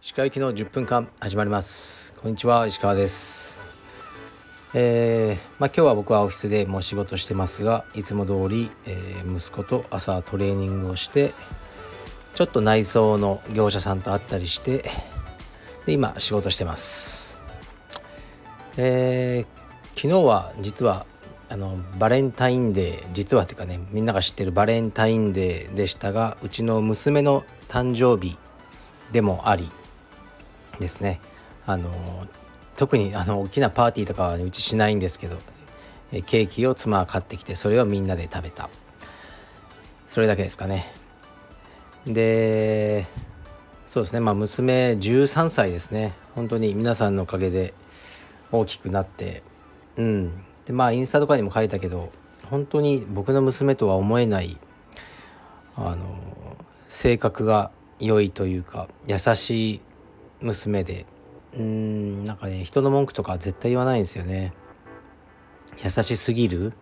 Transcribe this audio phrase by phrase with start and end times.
[0.00, 2.12] 石川行きの10分間始まります。
[2.22, 3.58] こんにちは石川です。
[4.74, 11.32] えー、まあ、今日は僕はオフィスでもう仕事してますがいつも通り、えー、息子と朝トレーニングをして
[12.36, 14.88] ちょっと内装の業者さんと会ったりして
[15.86, 17.36] で今仕事してます。
[18.76, 21.06] えー、昨日は実は
[21.50, 28.38] あのバレンタインデー実はっていうかねみんなが知ってるバレンタインデーでしたがうちの娘の誕生日
[29.10, 29.68] でもあり
[30.78, 31.20] ですね。
[31.66, 31.90] あの
[32.76, 35.38] 特にあの大きなパーティーとかは、ね、うちしないんですけど
[36.12, 38.70] ケーキを妻が買ってきてそれをみんなで食べた。
[40.06, 40.92] それだけですかね。
[42.06, 43.06] で
[43.86, 44.20] そうですね。
[44.20, 46.14] まあ娘13歳ですね。
[46.36, 47.74] 本当に皆さんのおかげで
[48.52, 49.42] 大きくなって
[49.96, 50.44] うん。
[50.70, 52.12] でまあインスタとかにも書いたけど
[52.48, 54.56] 本当に僕の娘とは思えない
[55.74, 55.96] あの
[56.88, 59.80] 性格が良いというか優しい
[60.40, 61.06] 娘で
[61.56, 64.52] うんなんかね人の文句とか絶対言わないんですよね。
[65.82, 66.74] 優しすぎるっ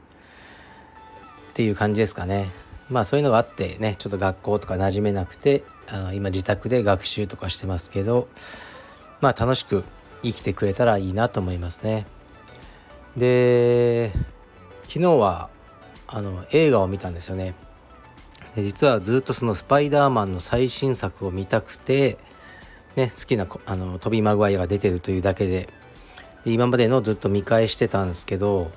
[1.54, 2.50] ていう感じですかね。
[2.90, 8.28] まあそういうのがあってねちょっと学校とか馴染めなくてあの今自宅で学習とかしてますけど
[9.22, 9.82] まあ楽しく
[10.22, 12.06] 生きてくれたらいいなと思いますね。
[13.18, 14.12] で
[14.84, 15.50] 昨日は
[16.06, 17.54] あの映画を見たんですよね。
[18.56, 22.16] で実はずっとそのスパイダーマンの最新作を見たくて
[22.96, 25.68] ね、好きなあのトビー・マグワイアが出てるというだけで
[26.44, 28.72] で今までのずっと見返してたんですけど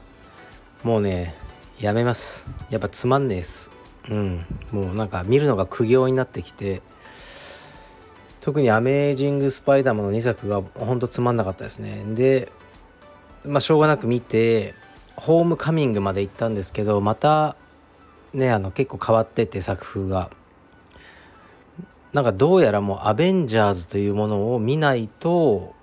[0.84, 1.36] もうね
[1.80, 2.48] やめます。
[2.70, 3.72] やっぱつまんねえっす。
[4.10, 4.46] うん。
[4.72, 6.84] もうなんか見るのが苦行になってきて
[8.42, 12.04] 特に「アメージング・スパイダーマン」の2作がほんとつまんなかったですね。
[12.14, 12.52] で
[13.46, 14.76] まあしょうがなく見て
[15.16, 17.56] ホームカミングまで行ったんですけどまた
[18.34, 20.30] ねあの結構変わってて作風が
[22.14, 25.74] なんかどうやらもうアベンジャーズというものを見ないと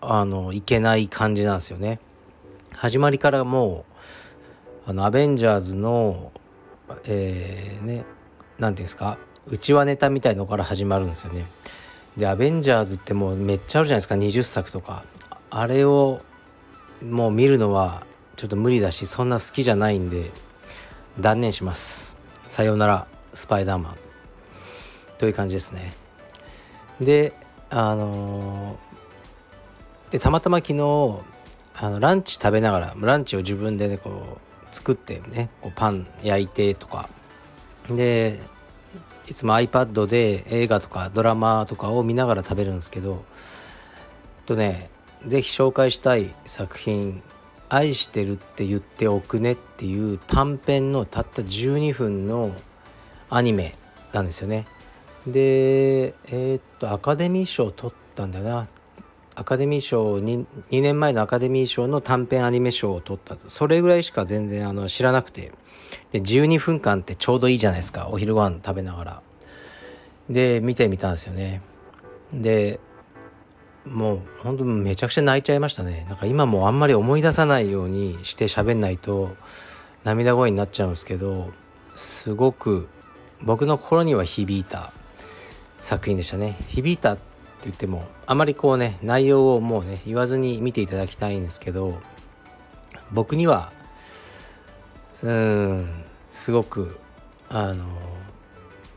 [0.00, 1.98] あのいけない感じなんですよね。
[2.72, 3.84] 始まりからも
[4.86, 6.32] うあのアベンジャーズの
[7.04, 8.04] えー、ね
[8.58, 11.44] 何ていうんですかうちわネタみたいのから始まるんですよね。
[12.16, 15.04] でアベンジャーズってもうめっちゃあるじゃないですか20作とか
[15.50, 16.20] あれを
[17.02, 20.30] もう見るのはちょっと無理だしそんな好きじゃないんで
[21.20, 22.14] 断念します。
[22.48, 23.96] さようならスパイダーマン。
[25.18, 25.92] という感じですね。
[27.00, 27.32] で
[27.70, 30.78] あのー、でたまたま昨日
[31.80, 37.08] あのランチ食べながらランチを自分でねこう作ってねこうパン焼いてとか。
[37.88, 38.38] で
[39.28, 43.24] いつも iPad で映画とかドラマとかを見ながら食べるんですけど
[44.46, 44.90] とね
[45.26, 47.22] 是非紹介したい作品
[47.68, 52.54] 「愛してるって言っておくね」っていう短編のたった12分の
[53.30, 53.74] アニメ
[54.12, 54.66] なんですよね。
[55.26, 58.68] でえー、っとアカデミー賞を取ったんだな。
[59.34, 65.52] アカデミー賞 2, 2年前のアカデミー賞の短編アニメ賞を取ったそれぐらいしか全然あの知らなくて。
[66.12, 68.08] で12分間ってちょうどいいじゃないですか。
[68.10, 69.22] お昼ご飯食べながら。
[70.28, 71.62] で見てみたんですよね。
[72.32, 72.80] で
[73.92, 76.06] もう本当めちゃくちゃ泣いちゃいましたね。
[76.08, 79.36] なんか今もあんまり思い出さないようにして喋んないと
[80.04, 81.50] 涙声になっちゃうんですけど
[81.94, 82.88] すごく
[83.42, 84.92] 僕の心には響いた
[85.80, 86.56] 作品でしたね。
[86.68, 87.22] 響いたって
[87.64, 91.98] 言ってもあまりこうね内容をもうね言わずに見ていただきたいんですけど
[93.10, 93.72] 僕には
[95.22, 96.98] うんすごく
[97.48, 97.84] あの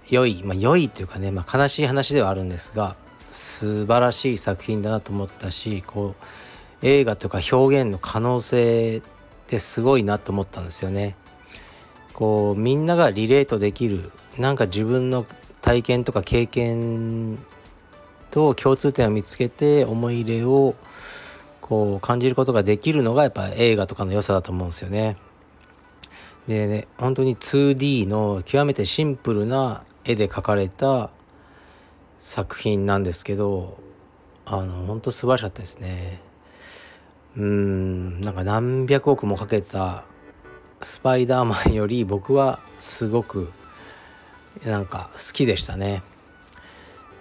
[0.09, 2.95] 良いまあ良いというかね、まあ、悲しい話ではあるんですが
[3.31, 6.15] 素晴らしい作品だなと思ったしこ
[6.81, 9.01] う映画とか表現の可能性っ
[9.47, 11.15] てすごいなと思ったんですよね。
[12.13, 15.25] こうみんながリレートできるなんか自分の
[15.61, 17.37] 体験とか経験
[18.31, 20.75] と共通点を見つけて思い入れを
[21.61, 25.17] こう感じることができるのがやっぱ映画とかの良さだと思うんですよね。
[26.47, 31.11] でね本当に 2D の極めてシンプルな絵で描かれた
[32.21, 33.79] 作品なんですけど
[34.45, 36.21] あの本当素晴らしかったですね。
[37.35, 40.03] うんなんか何百億もかけた
[40.81, 43.51] スパイダーマンより僕はすごく
[44.63, 46.03] なんか好きでしたね。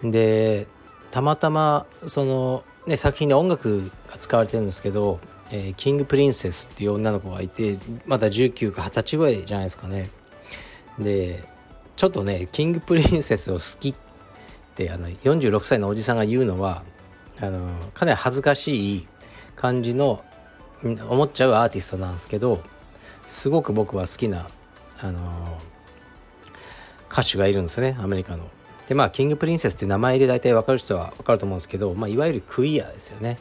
[0.02, 0.66] で
[1.10, 5.18] たまたまその、ね、作品で音楽が使われてるんですけど、
[5.50, 10.10] えー、キングプリンセスっていう女の子がいてまだ19か20歳ぐらいじゃないですかね。
[10.98, 11.42] で
[11.96, 14.09] ちょっとねキングプリンセスを好きっ
[14.74, 16.82] てあの46歳のおじさんが言うのは
[17.40, 19.08] あのかなり恥ずかしい
[19.56, 20.24] 感じの
[20.82, 22.62] 思っちゃうアーティストなんですけど
[23.26, 24.48] すごく僕は好きな
[25.00, 25.58] あの
[27.10, 28.48] 歌手がいるんですよねアメリカの。
[28.88, 33.38] でまあキングプリンセスって名前で大体分かる人は分かると思うんですけど、まあ、いわゆるクイアですよね。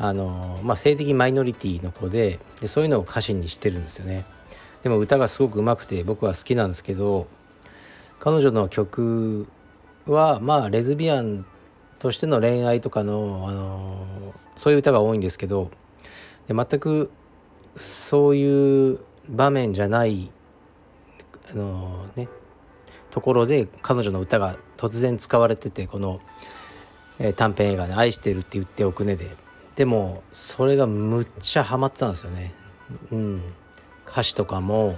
[0.00, 4.24] あのまあ、性的マイノリティの子ででそういうのを歌詞にしてるんですよね。
[4.82, 7.26] でも歌がすごく上手くて僕は好きなんですけど
[8.20, 9.48] 彼女の曲
[10.12, 11.44] はまあレズビアン
[11.98, 14.06] としての恋愛とかの、あの
[14.56, 15.70] そういう歌が多いんですけど
[16.48, 17.10] で全く
[17.76, 20.30] そういう場面じゃない
[21.50, 22.28] あのね
[23.10, 26.20] ところで彼女の歌が突然使われててこの、
[27.18, 29.30] えー、短編映画で、ね「愛してるって言っておくねで」
[29.76, 32.52] でもそれがむっちゃハマってたんですよね。
[33.12, 33.42] うん、
[34.04, 34.96] 歌詞とかも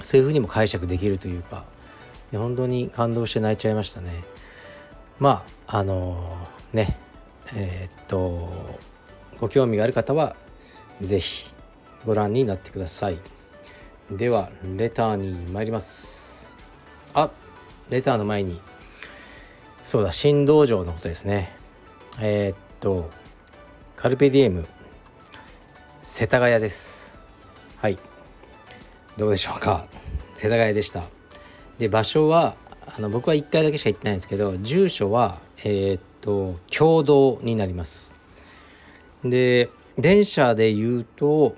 [0.00, 1.64] そういう風にも解釈できるというか。
[2.36, 4.22] 本当に感動して泣いちゃいましたね。
[5.18, 6.98] まああのー、ね
[7.54, 8.50] えー、っと
[9.38, 10.36] ご興味がある方は
[11.00, 11.48] 是非
[12.04, 13.18] ご覧になってください。
[14.10, 16.54] ではレターに参ります。
[17.14, 17.30] あ
[17.88, 18.60] レターの前に
[19.84, 21.56] そうだ新道場のことですね。
[22.20, 23.10] えー、っと
[23.96, 24.66] カルペディエム
[26.02, 27.18] 世田谷です。
[27.78, 27.98] はい。
[29.16, 29.86] どうでしょうか？
[30.34, 31.02] 世田谷でした。
[31.78, 38.16] で場所はあの僕は1回だけしか行ってないんですけど住所はえー、っと共同になります。
[39.24, 41.56] で電車で言うと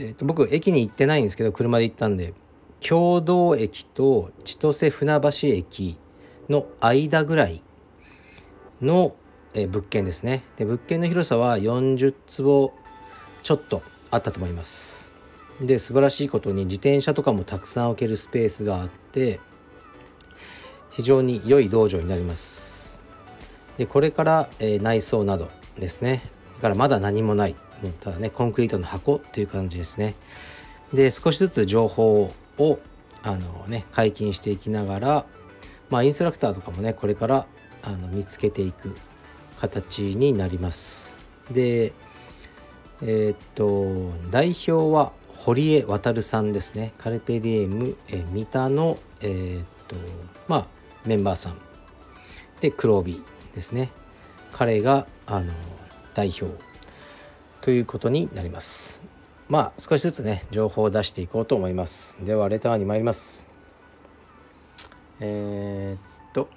[0.00, 2.32] えー、と僕駅に行ってないんですけど車で行ったんで
[2.80, 5.98] 共同駅と千歳船橋駅
[6.48, 7.62] の間ぐらい
[8.80, 9.14] の、
[9.52, 10.42] えー、物件ですね。
[10.56, 12.72] で物件の広さは40坪
[13.42, 14.99] ちょっとあったと思います。
[15.60, 19.40] で素晴らしいことに自転車とかもたくさん置けるスペースがあって
[20.90, 23.00] 非常に良い道場になります。
[23.76, 25.48] でこれから、えー、内装など
[25.78, 26.22] ですね。
[26.54, 27.56] だからまだ何もない。
[28.00, 30.14] ただねコンクリートの箱っていう感じですね。
[30.92, 32.78] で少しずつ情報を
[33.22, 35.26] あのね解禁していきながら
[35.88, 37.46] まあインストラクターとかもねこれから
[37.82, 38.96] あの見つけていく
[39.58, 41.24] 形になります。
[41.50, 41.92] で
[43.02, 46.92] えー、っと代表は堀江渉さんですね。
[46.98, 49.96] カルペディエム、え三田のえー、っと
[50.48, 50.66] まあ
[51.06, 51.58] メンバーさん。
[52.60, 53.22] で黒帯
[53.54, 53.90] ですね。
[54.52, 55.54] 彼があの
[56.12, 56.54] 代表
[57.62, 59.00] ということになります。
[59.48, 62.22] まあ少しずつね情報を出していこうと思います。
[62.22, 63.48] ではレターに参ります。
[65.20, 66.50] えー、っと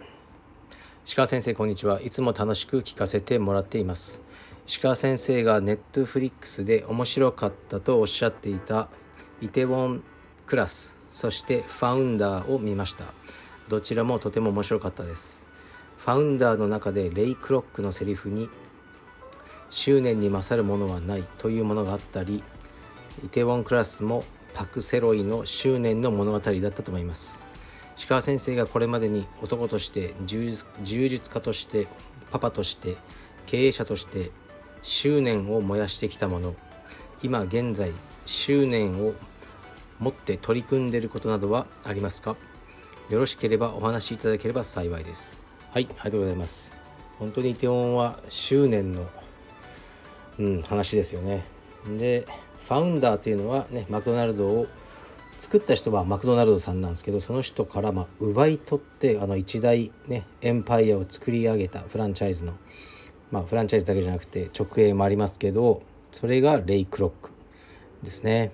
[1.06, 2.02] 石川先生こんにちは。
[2.02, 4.23] いつも楽しく聞かせてもらっています。
[4.66, 8.88] 石川先生がネットフリックスで面白かったとおっしゃっていた
[9.42, 10.04] イテウォン
[10.46, 13.04] クラスそしてファウンダーを見ました。
[13.68, 15.46] どちらもとても面白かったです。
[15.98, 18.50] ファウンダーの中でレイ・クロックのセリフに
[19.70, 22.44] 執念に勝るものはないというものがあったり
[23.24, 24.24] イテウォンクラスも
[24.54, 27.44] パク・セロイの執念の物語だったと思います。
[27.98, 31.88] 石川先生がこれまでに男として充実家として
[32.32, 32.96] パパとして
[33.46, 34.32] 経営者として
[34.84, 36.56] 執念を燃やしてきたもの
[37.24, 37.92] 今現在
[38.28, 39.14] 執念を
[40.00, 42.36] 持って取り組んでいることなどはありますか？
[43.10, 45.38] よろしければお話しいただければ幸いです。
[45.72, 46.78] はいありがとうございます。
[47.18, 49.08] 本当にイテウォンは執念の
[50.40, 51.44] うん、話ですよね。
[51.98, 52.26] で
[52.66, 54.68] ファウンダーというのはねマクドナルドを
[55.38, 62.54] 作った人はマクドナルドさんなんですけどその人からま奪い取ってあの一大ねエンパイアを作り上げたフランチャイズの
[63.34, 67.32] まあフランチャイズだけじゃなくて直営もありますけどそれがレイ・クロック
[68.04, 68.52] ですね。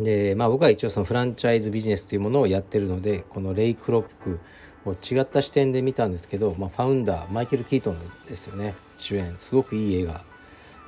[0.00, 4.40] でまあ僕は一応そのフランチャイズビジネスというものをやってるのでこのレイ・クロック
[4.84, 10.20] を違った視点で見たんですけど、まあ、ファウンダーマイケル・キートンですよね主演すごくいい映画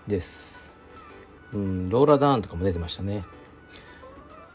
[0.09, 0.77] です。
[1.53, 3.25] うん、ローラ・ダーンとかも出てましたね。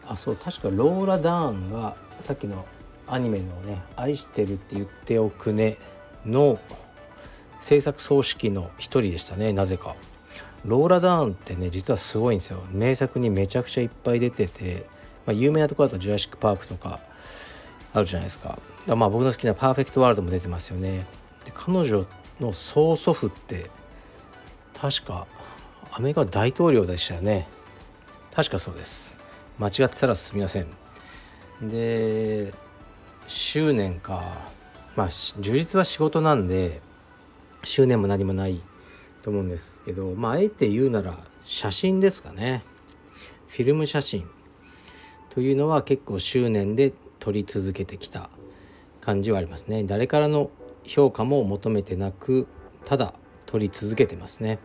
[0.06, 2.66] あ、そう、確かローラ・ダーンがさっきの
[3.08, 5.78] アニメのね「愛してるって言っておくね」
[6.26, 6.60] の
[7.64, 9.96] 制作総指揮の一人でしたねなぜか。
[10.66, 12.62] ローラ・ダーンってね実はすごいんですよ。
[12.72, 14.86] 名作にめちゃくちゃいっぱい出てて、
[15.26, 17.00] まあ、有名なところだと「ジュラシック・パーク」とか
[17.94, 18.60] あるじゃないですか。
[18.88, 21.06] まあ僕の好きな「パーフェクト・ワールド」も出てますよね。
[21.46, 22.06] で彼女
[22.42, 23.70] の曽祖父って
[24.78, 25.26] 確か
[25.94, 27.48] アメリカの大統領でしたよね。
[28.34, 29.20] 確かそうです。
[29.58, 30.68] 間違ってたらすみません。
[31.62, 32.54] で
[33.28, 34.52] 執念か。
[34.98, 36.82] まあ充実は仕事なんで
[37.64, 38.62] 執念も何もない
[39.22, 42.64] と思うんですけどまああえて言うなら写真ですかね。
[43.48, 44.28] フィルム写真。
[45.30, 48.30] というのは結構執念で撮り続けてきた
[49.02, 49.84] 感じはありますね。
[49.84, 50.52] 誰からの
[50.84, 52.48] 評価も求めてなく
[52.86, 53.14] ただ
[53.46, 54.60] 撮り続けてますね。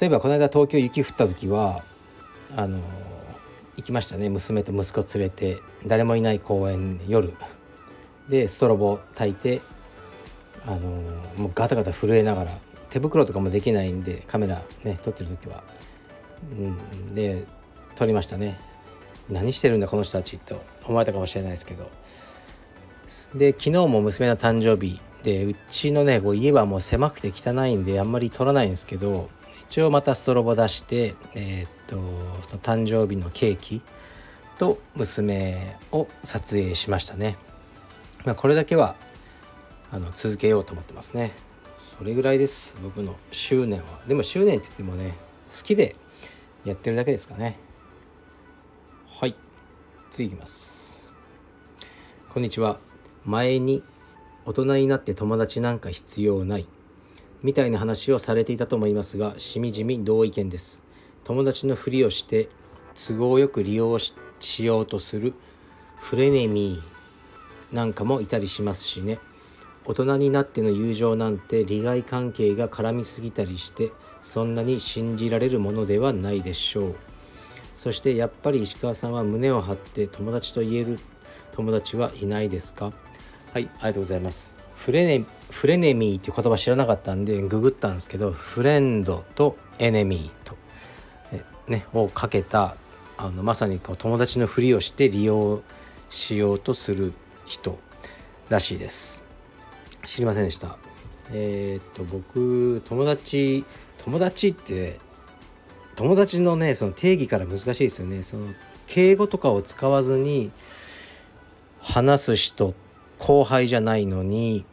[0.00, 1.82] 例えばこの間東京雪降った時は
[2.56, 2.78] あの
[3.76, 4.28] 行きましたね。
[4.28, 7.32] 娘と息子連れて誰もいない公園夜。
[8.28, 9.60] でストロボ焚いて
[10.66, 10.78] あの、
[11.36, 12.50] もうガタガタ震えながら
[12.90, 15.62] 手袋とかもできないんでカメラね撮ってる時は、
[16.52, 16.54] う
[17.10, 17.44] ん、で
[17.96, 18.58] 撮りましたね。
[19.28, 21.90] 何してるんだこの人たちと思われたかもしれないですけど。
[23.34, 29.28] で昨日も娘の誕生日でうちのねこう家はもう狭くて汚いんであんまり撮らないんですけど
[29.68, 31.96] 一応またストロボ出してえー、っと
[32.48, 33.82] その誕生日のケーキ
[34.58, 37.36] と娘を撮影しましたね、
[38.24, 38.94] まあ、これだけは
[39.92, 41.32] あの続けようと思ってますね。
[41.98, 42.76] それぐらいです。
[42.82, 44.00] 僕の執念は。
[44.06, 45.16] でも執念って言ってもね
[45.48, 45.96] 好きで
[46.64, 47.58] やってるだけですかね。
[49.08, 49.34] はい。
[50.08, 51.12] 次いきます。
[52.28, 52.78] こんにちは。
[53.24, 53.82] 前に
[54.44, 56.66] 大人になって友達なんか必要ない。
[57.42, 60.84] みたいな話をされていたと思いますがしみじみ同意見です。
[61.24, 62.48] 友達のふりをして
[62.94, 65.34] 都合よく利用しようとする
[65.96, 69.18] フレネミーなんかもいたりしますしね。
[69.90, 73.90] 大人になっての友情なんて利害関係が絡みすぎたりして
[74.22, 76.94] そんなに信じられるものではないでしょう。
[77.74, 81.00] そしてやっぱり石川さんは胸を張って友達と言える
[81.50, 82.92] 友達はいないですか？
[83.52, 84.54] はいありがとうございます。
[84.76, 90.56] フレネフレネミーっていう言葉知らなかったんでググったんですけどフレンドとエネミーと、
[91.66, 92.76] ね、をかけた
[93.18, 95.62] あのまさにこう友達のふりをして利用
[96.10, 97.12] しようとする
[97.44, 97.78] 人
[98.48, 99.24] らしいです。
[100.10, 100.76] 知りませんでした。
[101.32, 103.64] えー、っと僕友達
[103.98, 104.98] 友達って
[105.94, 108.24] 友達のねその定義から難しいですよね。
[108.24, 108.48] その
[108.88, 110.50] 敬語とかを使わずに
[111.78, 112.74] 話す人
[113.20, 114.64] 後輩じゃないのに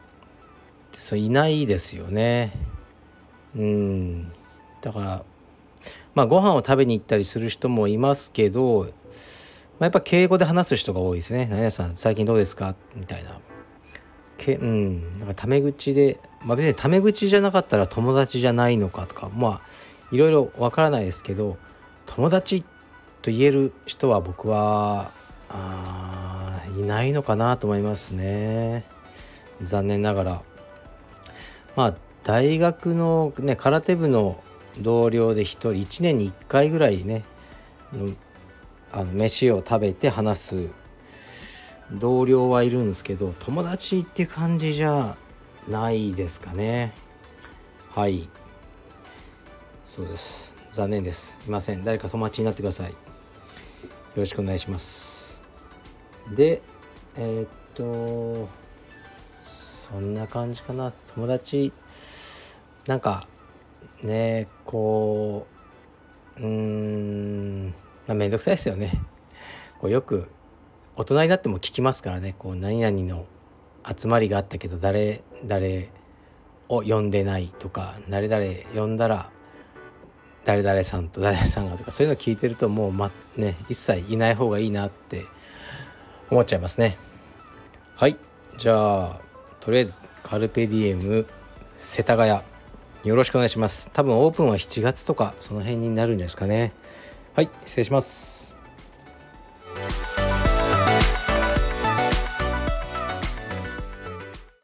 [0.90, 2.52] そういないですよね。
[3.54, 4.32] うん。
[4.80, 5.24] だから
[6.16, 8.88] まあご飯を食べに行ったりする人もいますけど、ま
[9.82, 13.38] あ、やっぱ敬語で話す人が多いですね「何々さん最近どうですか?」みたいな。
[14.38, 15.18] けうん。
[15.18, 19.60] なんかタメ口で、まあ、別にタメ口じゃなかったら友達じゃないのかとかまあ
[20.10, 21.58] いろいろわからないですけど
[22.06, 22.62] 友達
[23.20, 25.10] と言える人は僕は
[25.50, 28.84] あいないのかなと思いますね。
[29.62, 30.42] 残念ながら。
[31.76, 34.42] まあ大学のね空手部の
[34.80, 37.24] 同僚で1人1年に1回ぐらいね
[38.92, 40.68] あの飯を食べて話す
[41.92, 45.16] 同僚はいるんですけど友達って感じじゃ
[45.68, 46.92] ないですかね。
[47.90, 48.28] はい。
[49.84, 50.54] そうです。
[50.70, 51.40] 残念です。
[51.46, 51.84] いません。
[51.84, 52.90] 誰か友達になってください。
[52.90, 52.96] よ
[54.16, 55.42] ろしくお願いします。
[56.34, 56.60] で
[57.16, 58.48] えー、っと
[59.44, 60.92] そんな感じかな。
[61.14, 61.72] 友達
[62.86, 63.26] なんか
[64.02, 65.46] ねこ
[66.36, 67.74] ううーん
[68.06, 68.92] まあ面倒くさいですよね。
[69.80, 70.28] こうよく
[70.98, 72.34] 大人になっても聞きますからね。
[72.36, 73.24] こう何々の
[73.96, 75.90] 集まりがあったけど誰誰
[76.68, 79.30] を呼んでないとか誰々呼んだら
[80.44, 85.24] 誰々さんと誰々さんがとかそういうの聞いてるともう、ま、ね一切いない方がいいなって
[86.32, 86.98] 思っちゃいますね。
[87.94, 88.16] はい。
[88.56, 89.20] じゃあ
[89.60, 91.26] とりあえずカルペディエム
[91.74, 92.40] 世田谷
[93.04, 93.88] よろしくお願いします。
[93.92, 96.72] 多分オープンは7月とかその辺になるんですかね。
[97.36, 98.37] はい失礼します。